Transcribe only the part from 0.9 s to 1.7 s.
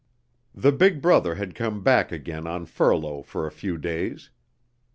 brother had